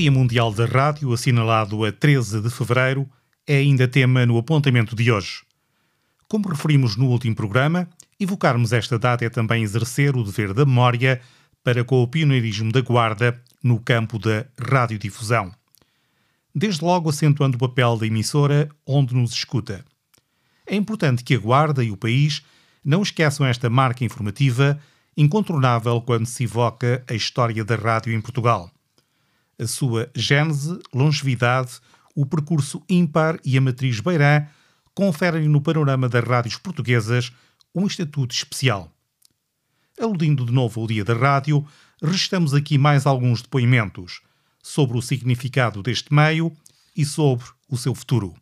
[0.00, 3.06] Dia Mundial da Rádio, assinalado a 13 de fevereiro,
[3.46, 5.42] é ainda tema no apontamento de hoje.
[6.26, 7.86] Como referimos no último programa,
[8.18, 11.20] evocarmos esta data é também exercer o dever da memória
[11.62, 15.52] para com o pioneirismo da Guarda no campo da radiodifusão.
[16.54, 19.84] Desde logo acentuando o papel da emissora onde nos escuta.
[20.66, 22.40] É importante que a Guarda e o país
[22.82, 24.80] não esqueçam esta marca informativa
[25.14, 28.72] incontornável quando se evoca a história da rádio em Portugal
[29.60, 31.80] a sua gênese, longevidade,
[32.16, 34.46] o percurso ímpar e a matriz Beirã
[34.94, 37.30] conferem no panorama das rádios portuguesas
[37.74, 38.90] um estatuto especial.
[40.00, 41.64] Aludindo de novo ao Dia da Rádio,
[42.02, 44.22] restamos aqui mais alguns depoimentos
[44.62, 46.50] sobre o significado deste meio
[46.96, 48.34] e sobre o seu futuro.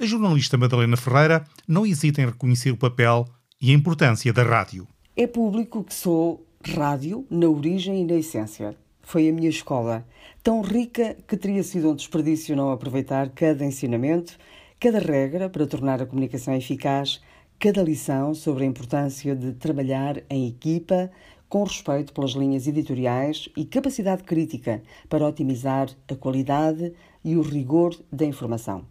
[0.00, 3.28] A jornalista Madalena Ferreira não hesita em reconhecer o papel
[3.60, 4.88] e a importância da rádio.
[5.14, 8.76] É público que sou rádio na origem e na essência.
[9.06, 10.04] Foi a minha escola
[10.42, 14.36] tão rica que teria sido um desperdício não aproveitar cada ensinamento,
[14.80, 17.22] cada regra para tornar a comunicação eficaz,
[17.56, 21.08] cada lição sobre a importância de trabalhar em equipa,
[21.48, 26.92] com respeito pelas linhas editoriais e capacidade crítica para otimizar a qualidade
[27.24, 28.84] e o rigor da informação.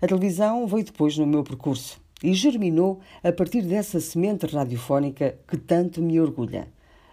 [0.00, 5.56] A televisão veio depois no meu percurso e germinou a partir dessa semente radiofónica que
[5.56, 6.68] tanto me orgulha.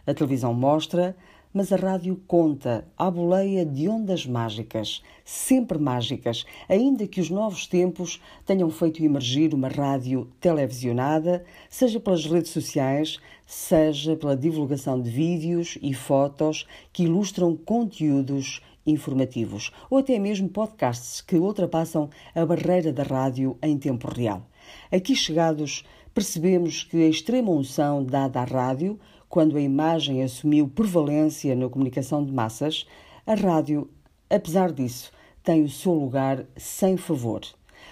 [0.06, 1.16] A televisão mostra,
[1.56, 7.66] mas a rádio conta à boleia de ondas mágicas, sempre mágicas, ainda que os novos
[7.66, 15.10] tempos tenham feito emergir uma rádio televisionada, seja pelas redes sociais, seja pela divulgação de
[15.10, 22.92] vídeos e fotos que ilustram conteúdos informativos, ou até mesmo podcasts que ultrapassam a barreira
[22.92, 24.46] da rádio em tempo real.
[24.92, 29.00] Aqui chegados, percebemos que a extrema unção dada à rádio
[29.36, 32.88] quando a imagem assumiu prevalência na comunicação de massas,
[33.28, 33.90] a rádio,
[34.30, 35.12] apesar disso,
[35.44, 37.42] tem o seu lugar sem favor.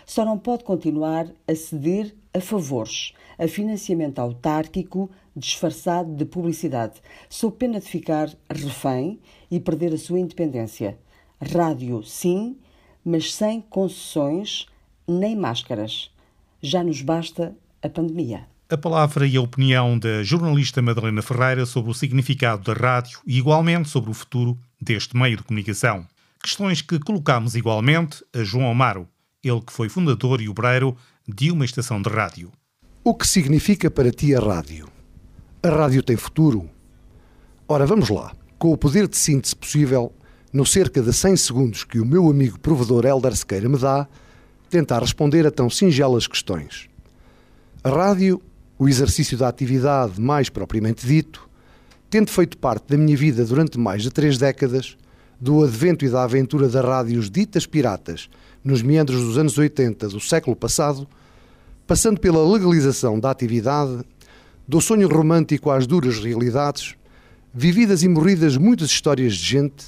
[0.06, 7.58] Só não pode continuar a ceder a favores, a financiamento autárquico disfarçado de publicidade, sob
[7.58, 9.20] pena de ficar refém
[9.52, 10.98] e perder a sua independência.
[11.42, 12.56] Rádio, sim,
[13.04, 14.66] mas sem concessões
[15.06, 16.10] nem máscaras.
[16.62, 21.92] Já nos basta a pandemia a palavra e a opinião da jornalista Madalena Ferreira sobre
[21.92, 26.08] o significado da rádio e, igualmente, sobre o futuro deste meio de comunicação.
[26.42, 29.08] Questões que colocamos igualmente a João Amaro,
[29.44, 30.98] ele que foi fundador e obreiro
[31.28, 32.52] de uma estação de rádio.
[33.04, 34.90] O que significa para ti a rádio?
[35.62, 36.68] A rádio tem futuro?
[37.68, 38.34] Ora, vamos lá.
[38.58, 40.12] Com o poder de síntese possível,
[40.52, 44.08] no cerca de 100 segundos que o meu amigo provedor Helder Sequeira me dá,
[44.68, 46.90] tentar responder a tão singelas questões.
[47.84, 48.42] A rádio
[48.78, 51.50] o exercício da atividade mais propriamente dito,
[52.10, 54.98] tendo feito parte da minha vida durante mais de três décadas,
[55.40, 58.30] do advento e da aventura das rádios ditas piratas
[58.64, 61.08] nos meandros dos anos 80 do século passado,
[61.86, 64.04] passando pela legalização da atividade,
[64.66, 66.96] do sonho romântico às duras realidades,
[67.54, 69.86] vividas e morridas muitas histórias de gente,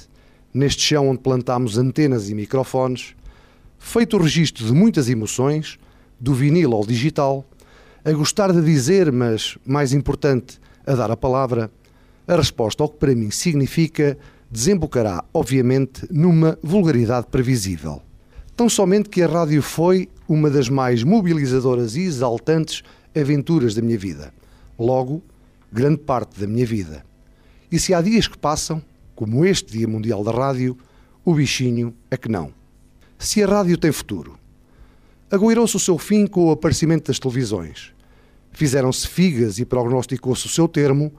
[0.52, 3.14] neste chão onde plantámos antenas e microfones,
[3.78, 5.78] feito o registro de muitas emoções,
[6.20, 7.44] do vinil ao digital,
[8.06, 11.68] a gostar de dizer, mas mais importante, a dar a palavra,
[12.24, 14.16] a resposta ao que para mim significa
[14.48, 18.00] desembocará, obviamente, numa vulgaridade previsível.
[18.56, 23.98] Tão somente que a rádio foi uma das mais mobilizadoras e exaltantes aventuras da minha
[23.98, 24.32] vida.
[24.78, 25.20] Logo,
[25.72, 27.04] grande parte da minha vida.
[27.72, 28.80] E se há dias que passam,
[29.16, 30.78] como este Dia Mundial da Rádio,
[31.24, 32.52] o bichinho é que não.
[33.18, 34.38] Se a rádio tem futuro,
[35.28, 37.95] agoirou-se o seu fim com o aparecimento das televisões.
[38.56, 41.12] Fizeram-se figas e prognosticou-se o seu termo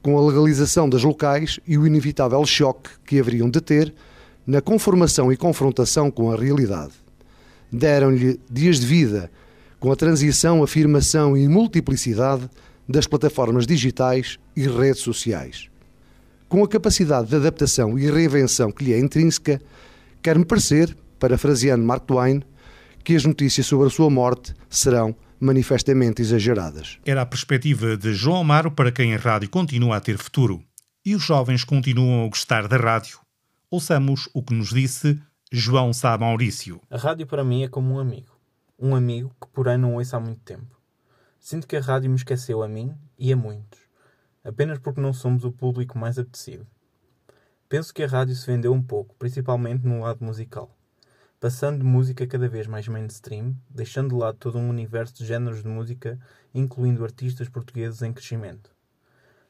[0.00, 3.92] com a legalização das locais e o inevitável choque que haveriam de ter
[4.46, 6.92] na conformação e confrontação com a realidade.
[7.72, 9.28] Deram-lhe dias de vida
[9.80, 12.48] com a transição, afirmação e multiplicidade
[12.88, 15.68] das plataformas digitais e redes sociais.
[16.48, 19.60] Com a capacidade de adaptação e reinvenção que lhe é intrínseca,
[20.22, 22.40] quer-me parecer, parafraseando Mark Twain,
[23.02, 26.98] que as notícias sobre a sua morte serão manifestamente exageradas.
[27.04, 30.64] Era a perspectiva de João Amaro para quem a rádio continua a ter futuro.
[31.04, 33.18] E os jovens continuam a gostar da rádio.
[33.70, 35.20] Ouçamos o que nos disse
[35.52, 36.80] João Sá Maurício.
[36.90, 38.38] A rádio para mim é como um amigo.
[38.78, 40.80] Um amigo que, porém, não ouço há muito tempo.
[41.38, 43.80] Sinto que a rádio me esqueceu a mim e a muitos.
[44.42, 46.66] Apenas porque não somos o público mais apetecido.
[47.68, 50.73] Penso que a rádio se vendeu um pouco, principalmente no lado musical
[51.44, 55.68] passando música cada vez mais mainstream, deixando de lado todo um universo de géneros de
[55.68, 56.18] música,
[56.54, 58.70] incluindo artistas portugueses em crescimento.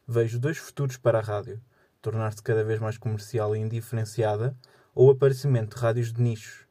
[0.04, 1.60] Vejo dois futuros para a rádio:
[2.02, 4.56] tornar-se cada vez mais comercial e indiferenciada,
[4.92, 6.66] ou o aparecimento de rádios de nichos.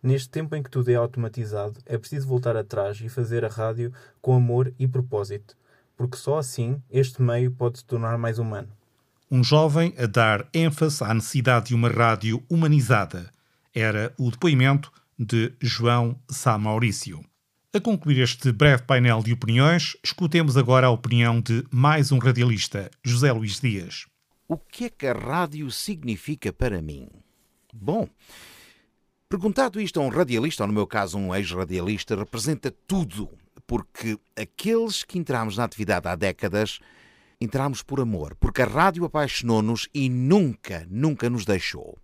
[0.00, 3.92] Neste tempo em que tudo é automatizado, é preciso voltar atrás e fazer a rádio
[4.22, 5.56] com amor e propósito,
[5.96, 8.68] porque só assim este meio pode se tornar mais humano.
[9.28, 13.32] Um jovem a dar ênfase à necessidade de uma rádio humanizada.
[13.74, 17.24] Era o depoimento de João Sá Maurício.
[17.72, 22.90] A concluir este breve painel de opiniões, escutemos agora a opinião de mais um radialista,
[23.04, 24.06] José Luís Dias.
[24.48, 27.08] O que é que a rádio significa para mim?
[27.72, 28.08] Bom,
[29.28, 33.30] perguntado isto a um radialista, ou no meu caso um ex-radialista, representa tudo,
[33.68, 36.80] porque aqueles que entramos na atividade há décadas
[37.40, 41.96] entramos por amor, porque a rádio apaixonou-nos e nunca, nunca nos deixou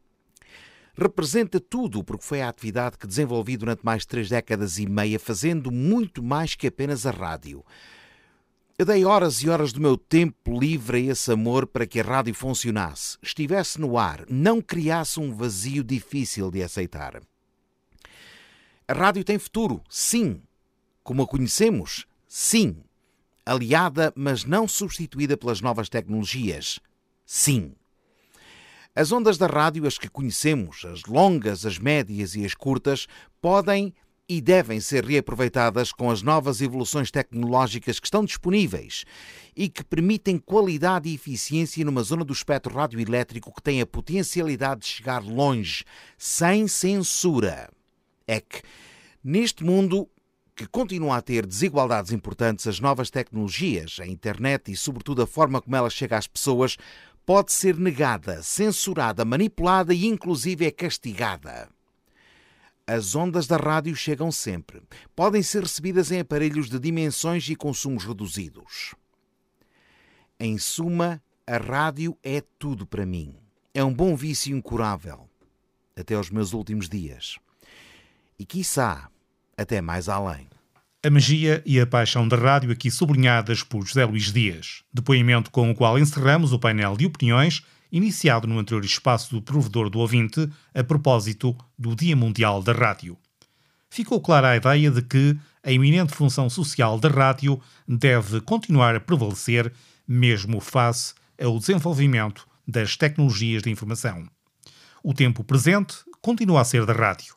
[0.96, 5.19] representa tudo, porque foi a atividade que desenvolvi durante mais de três décadas e meia,
[5.19, 7.64] fazendo muito mais que apenas a rádio.
[8.78, 12.02] Eu dei horas e horas do meu tempo livre a esse amor para que a
[12.02, 17.22] rádio funcionasse, estivesse no ar, não criasse um vazio difícil de aceitar.
[18.88, 20.43] A rádio tem futuro, sim.
[21.02, 22.76] Como a conhecemos, sim.
[23.44, 26.78] Aliada, mas não substituída pelas novas tecnologias,
[27.25, 27.75] sim.
[28.96, 33.06] As ondas da rádio, as que conhecemos, as longas, as médias e as curtas,
[33.43, 33.93] podem
[34.26, 39.04] e devem ser reaproveitadas com as novas evoluções tecnológicas que estão disponíveis
[39.54, 44.81] e que permitem qualidade e eficiência numa zona do espectro radioelétrico que tem a potencialidade
[44.81, 45.84] de chegar longe,
[46.16, 47.69] sem censura.
[48.26, 48.62] É que,
[49.22, 50.08] neste mundo
[50.56, 55.60] que continua a ter desigualdades importantes, as novas tecnologias, a internet e, sobretudo, a forma
[55.60, 56.78] como ela chega às pessoas,
[57.26, 61.69] pode ser negada, censurada, manipulada e inclusive é castigada.
[62.87, 64.81] As ondas da rádio chegam sempre.
[65.17, 68.94] Podem ser recebidas em aparelhos de dimensões e consumos reduzidos.
[70.38, 73.34] Em suma, a rádio é tudo para mim.
[73.75, 75.29] É um bom vício incurável.
[75.96, 77.38] Até aos meus últimos dias.
[78.38, 79.11] E, quiçá,
[79.56, 80.46] até mais além.
[81.06, 84.82] A magia e a paixão da rádio aqui sublinhadas por José Luís Dias.
[84.93, 87.62] Depoimento com o qual encerramos o painel de opiniões,
[87.93, 93.17] iniciado no anterior espaço do provedor do ouvinte, a propósito do Dia Mundial da Rádio.
[93.88, 99.00] Ficou clara a ideia de que a eminente função social da rádio deve continuar a
[99.00, 99.73] prevalecer,
[100.08, 104.29] mesmo face ao desenvolvimento das tecnologias de informação.
[105.05, 107.37] O tempo presente continua a ser da rádio,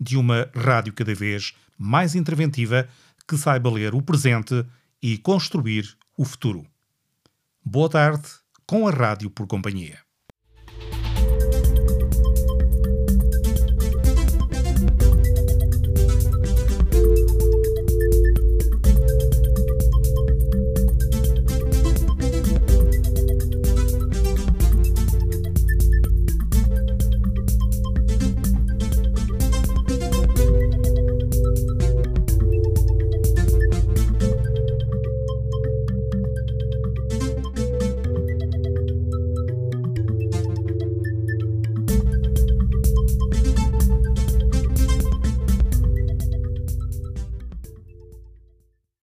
[0.00, 2.86] de uma rádio cada vez mais interventiva
[3.30, 4.66] que saiba ler o presente
[5.00, 6.66] e construir o futuro.
[7.64, 8.28] Boa tarde,
[8.66, 10.09] com a Rádio por Companhia.